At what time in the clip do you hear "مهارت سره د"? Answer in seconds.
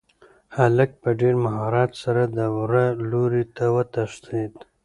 1.45-2.39